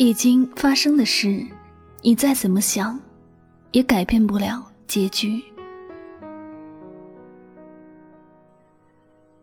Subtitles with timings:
[0.00, 1.44] 已经发生的事，
[2.00, 2.98] 你再怎么想，
[3.72, 5.42] 也改变不了结局。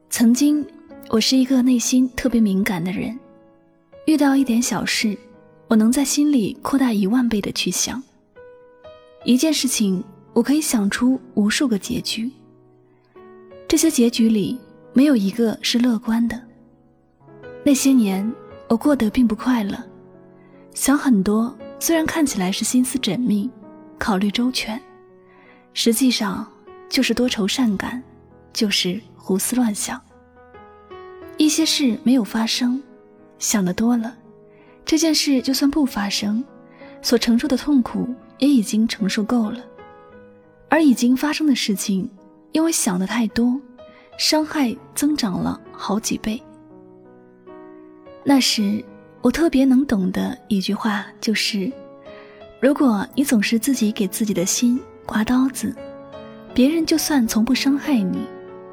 [0.09, 0.65] 曾经，
[1.09, 3.15] 我是一个内心特别敏感的人，
[4.07, 5.15] 遇到一点小事，
[5.67, 8.01] 我能在心里扩大一万倍的去想。
[9.25, 12.31] 一件事情，我可以想出无数个结局。
[13.67, 14.59] 这些结局里，
[14.91, 16.41] 没有一个是乐观的。
[17.63, 18.33] 那些年，
[18.67, 19.77] 我过得并不快乐。
[20.77, 23.49] 想很多，虽然看起来是心思缜密、
[23.97, 24.79] 考虑周全，
[25.73, 26.47] 实际上
[26.87, 28.01] 就是多愁善感，
[28.53, 29.99] 就是胡思乱想。
[31.35, 32.79] 一些事没有发生，
[33.39, 34.15] 想的多了，
[34.85, 36.45] 这件事就算不发生，
[37.01, 39.57] 所承受的痛苦也已经承受够了。
[40.69, 42.07] 而已经发生的事情，
[42.51, 43.59] 因为想的太多，
[44.19, 46.39] 伤害增长了好几倍。
[48.23, 48.85] 那时。
[49.21, 51.71] 我特别能懂的一句话就是：
[52.61, 55.75] 如果你总是自己给自己的心刮刀子，
[56.53, 58.19] 别人就算从不伤害你，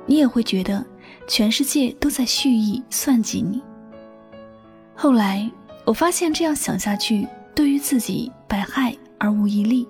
[0.06, 0.84] 你也会觉得
[1.27, 3.61] 全世界都在蓄意算计你。
[4.95, 5.51] 后来
[5.84, 9.89] 我发现，这样想下去，对于自己百害而无一利，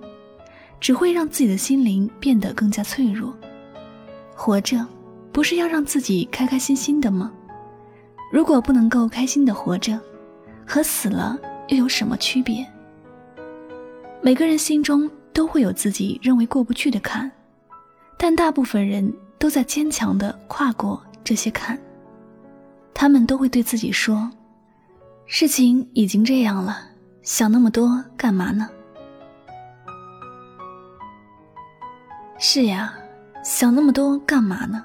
[0.79, 3.33] 只会让自己的心灵变得更加脆弱。
[4.35, 4.85] 活着，
[5.31, 7.31] 不是要让自己开开心心的吗？
[8.31, 9.99] 如果不能够开心的活着，
[10.65, 12.65] 和死了又有什么区别？
[14.21, 17.31] 每个人心中都会有自己认为过不去的坎，
[18.17, 21.79] 但大部分人都在坚强地跨过这些坎。
[22.93, 24.31] 他们都会对自己说
[25.27, 26.89] ：“事情已经这样了，
[27.21, 28.69] 想那么多干嘛呢？”
[32.39, 32.93] 是呀，
[33.43, 34.83] 想那么多干嘛呢？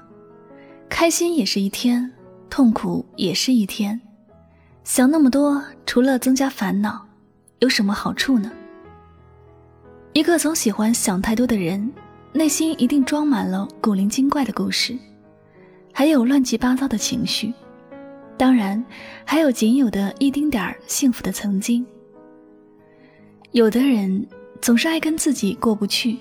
[0.89, 2.11] 开心也是一天，
[2.49, 3.99] 痛苦也是一天。
[4.83, 7.05] 想那么多，除了增加烦恼，
[7.59, 8.51] 有什么好处呢？
[10.13, 11.91] 一个总喜欢想太多的人，
[12.33, 14.97] 内心一定装满了古灵精怪的故事，
[15.93, 17.53] 还有乱七八糟的情绪，
[18.37, 18.83] 当然，
[19.23, 21.85] 还有仅有的一丁点儿幸福的曾经。
[23.51, 24.27] 有的人
[24.61, 26.17] 总是爱跟自己过不去，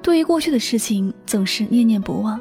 [0.00, 2.40] 对于过去的事情总是念念不忘，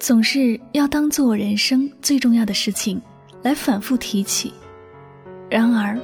[0.00, 3.00] 总是要当做人生最重要的事情。
[3.42, 4.54] 来反复提起，
[5.50, 5.98] 然而，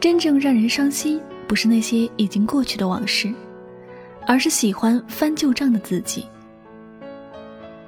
[0.00, 3.30] 真正让人伤心不是那些已经过去的往事，
[4.26, 6.26] 而是喜欢翻旧账的自己。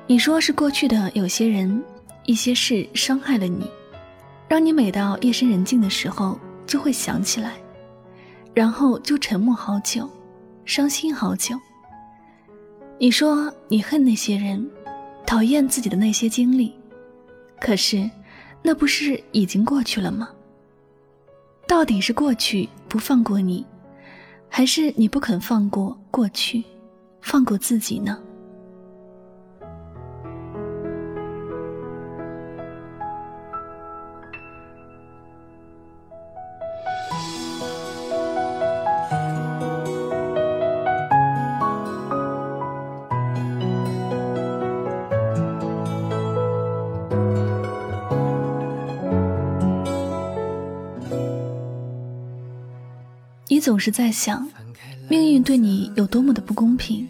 [0.06, 1.82] 你说是过去的有些人、
[2.26, 3.70] 一些事伤害了你，
[4.46, 7.54] 让你每到夜深人静的时候就会想起来，
[8.52, 10.06] 然后就沉默好久，
[10.66, 11.58] 伤心好久。
[12.98, 14.68] 你说你恨那些人，
[15.26, 16.74] 讨厌自己的那些经历，
[17.58, 18.10] 可是。
[18.62, 20.30] 那不是已经过去了吗？
[21.66, 23.64] 到底是过去不放过你，
[24.48, 26.64] 还是你不肯放过过去，
[27.20, 28.20] 放过自己呢？
[53.60, 54.48] 你总是在想，
[55.06, 57.06] 命运对你有多么的不公平，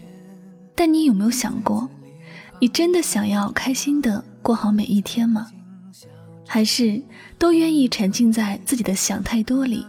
[0.75, 1.89] 但你有没有想过，
[2.59, 5.47] 你真的想要开心的过好每一天吗？
[6.45, 7.01] 还是
[7.37, 9.85] 都愿意沉浸在自己的想太多里，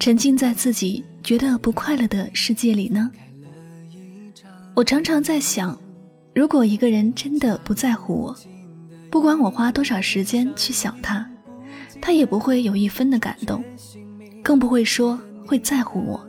[0.00, 3.08] 沉浸在自己觉得不快乐的世界里呢？
[4.74, 5.78] 我常常在想，
[6.34, 8.36] 如果一个人真的不在乎我，
[9.12, 11.24] 不管我花多少时间去想他，
[12.00, 13.62] 他也不会有一分的感动，
[14.42, 15.16] 更不会说。
[15.46, 16.26] 会在乎我，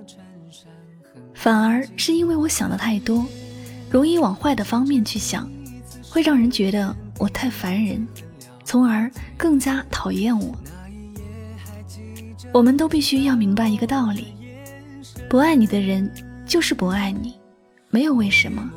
[1.33, 3.25] 反而是因为我想的太多，
[3.89, 5.49] 容易往坏的方面去想，
[6.09, 8.05] 会让人觉得我太烦人，
[8.63, 10.55] 从而更加讨厌我。
[12.53, 14.27] 我们都必须要明白一个道理：
[15.29, 16.09] 不爱你的人
[16.45, 17.35] 就是不爱你，
[17.89, 18.69] 没有为什么，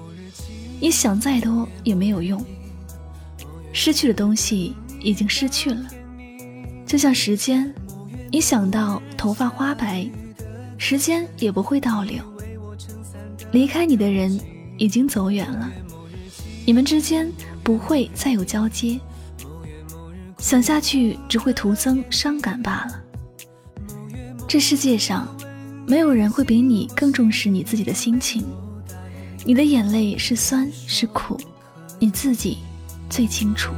[0.81, 2.45] 你想再多也没有用。
[3.73, 5.87] 失去的东西已经失去了，
[6.87, 7.73] 就像时间，
[8.31, 10.09] 你想到头发花白。
[10.79, 12.23] 时间也不会倒流，
[13.51, 14.41] 离开你的人
[14.79, 15.71] 已经走远了，
[16.65, 17.31] 你们之间
[17.63, 18.99] 不会再有交接。
[20.39, 23.03] 想下去只会徒增伤感罢了。
[24.47, 25.29] 这世界上，
[25.85, 28.47] 没有人会比你更重视你自己的心情。
[29.45, 31.39] 你的眼泪是酸是苦，
[31.99, 32.59] 你自己
[33.11, 33.73] 最清楚。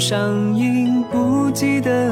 [0.00, 2.10] 上映，不记得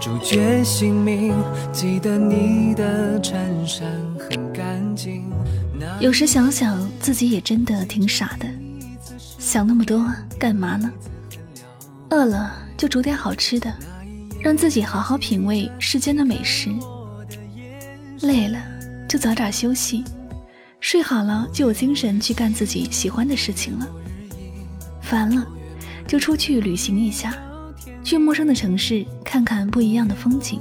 [0.00, 1.34] 主角姓名，
[1.70, 3.86] 记得你的衬衫
[4.18, 5.30] 很干净。
[6.00, 8.46] 有时想想自己也真的挺傻的，
[9.38, 10.02] 想那么多
[10.38, 10.90] 干嘛呢？
[12.08, 13.70] 饿了就煮点好吃的，
[14.40, 16.70] 让自己好好品味世间的美食。
[18.22, 18.58] 累了
[19.06, 20.02] 就早点休息，
[20.80, 23.86] 睡好了就有精神去干自己喜欢的事情了。
[25.02, 25.46] 烦了。
[26.10, 27.32] 就出去旅行一下，
[28.02, 30.60] 去陌生的城市看看不一样的风景。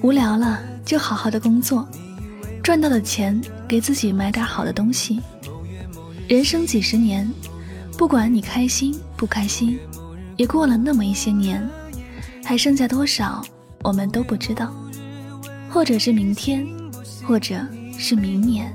[0.00, 1.84] 无聊了就好好的工作，
[2.62, 5.18] 赚到的钱给自己买点好的东西。
[6.28, 7.28] 人生几十年，
[7.98, 9.76] 不管你开心不开心，
[10.36, 11.68] 也过了那么一些年，
[12.44, 13.44] 还剩下多少
[13.82, 14.72] 我们都不知道。
[15.68, 16.64] 或者是明天，
[17.26, 17.56] 或者
[17.98, 18.72] 是明年，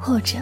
[0.00, 0.38] 或者。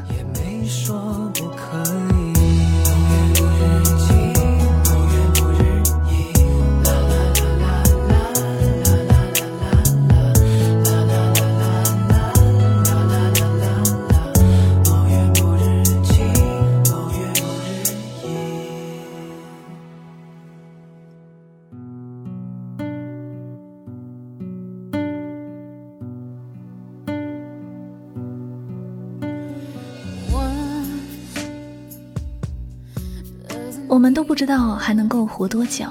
[33.88, 35.86] 我们都不知道还能够活多久，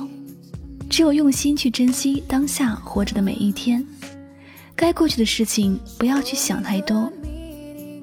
[0.89, 3.85] 只有用心去珍惜当下活着的每一天。
[4.75, 7.11] 该过去的事情不要去想太多，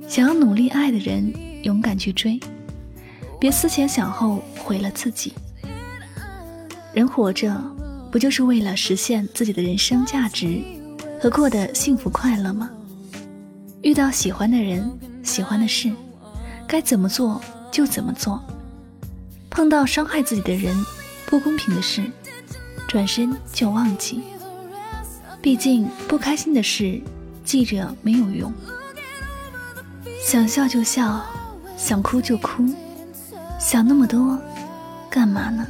[0.09, 1.33] 想要努力爱的人
[1.65, 2.39] 勇敢去追，
[3.39, 5.35] 别思前想后毁了自己。
[6.95, 7.55] 人活着
[8.11, 10.61] 不就是为了实现自己的人生价值
[11.21, 12.71] 和过得幸福快乐吗？
[13.83, 14.91] 遇到喜欢的人、
[15.23, 15.93] 喜欢的事，
[16.67, 17.41] 该怎么做
[17.71, 18.43] 就怎么做。
[19.51, 20.75] 碰到伤害自己的人、
[21.27, 22.03] 不公平的事，
[22.89, 24.23] 转身就忘记。
[25.43, 27.01] 毕竟不开心的事
[27.45, 28.53] 记着没有用。
[30.25, 31.25] 想笑就笑，
[31.77, 32.65] 想哭就哭，
[33.59, 34.39] 想那么多
[35.11, 35.67] 干嘛呢？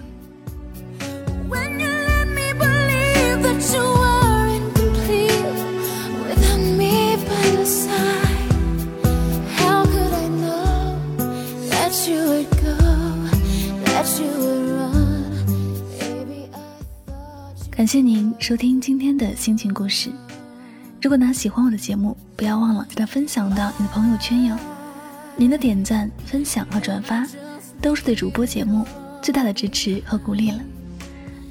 [17.71, 20.11] 感谢您收听今天的心情故事。
[21.03, 24.57] 如果呢喜欢我的节目，不要忘了将它分享到你的朋友圈哟。
[25.37, 27.27] 您的点赞、分享和转发，
[27.83, 28.87] 都是对主播节目
[29.21, 30.59] 最大的支持和鼓励了。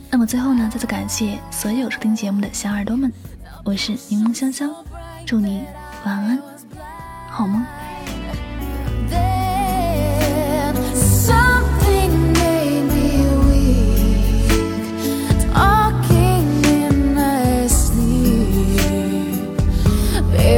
[0.09, 3.13] 那么最后呢，再次感谢所有收听节目的小耳朵们，
[3.63, 4.73] 我是柠檬香香，
[5.23, 5.61] 祝你
[6.03, 6.41] 晚安，
[7.29, 7.63] 好梦。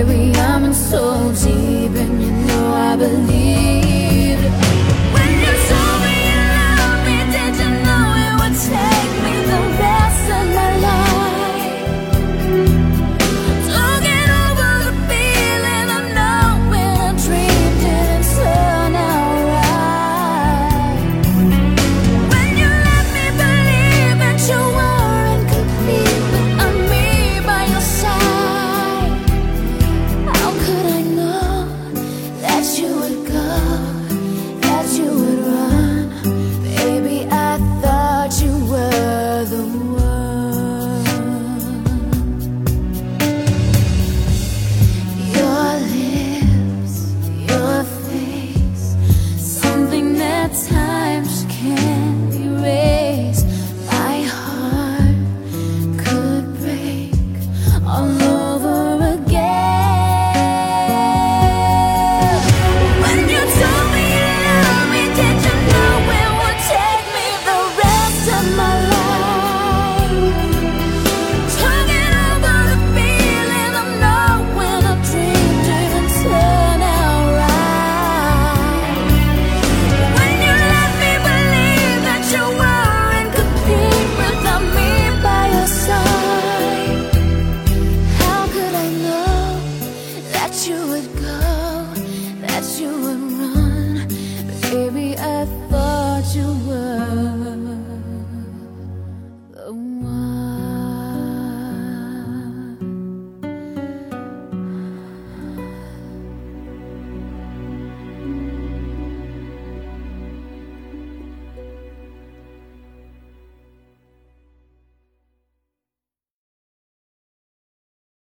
[0.04, 3.81] Baby, I'm in so deep and you know I believe.